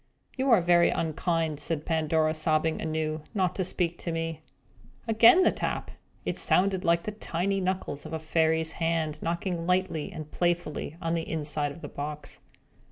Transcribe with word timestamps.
"You 0.35 0.49
are 0.49 0.61
very 0.61 0.89
unkind," 0.89 1.59
said 1.59 1.85
Pandora, 1.85 2.33
sobbing 2.33 2.81
anew, 2.81 3.21
"not 3.35 3.55
to 3.57 3.63
speak 3.63 3.99
to 3.99 4.11
me!" 4.11 4.41
Again 5.07 5.43
the 5.43 5.51
tap! 5.51 5.91
It 6.25 6.39
sounded 6.39 6.83
like 6.83 7.03
the 7.03 7.11
tiny 7.11 7.61
knuckles 7.61 8.03
of 8.07 8.11
a 8.11 8.17
fairy's 8.17 8.71
hand, 8.71 9.21
knocking 9.21 9.67
lightly 9.67 10.11
and 10.11 10.31
playfully 10.31 10.97
on 11.03 11.13
the 11.13 11.29
inside 11.29 11.71
of 11.71 11.81
the 11.81 11.87
box. 11.87 12.39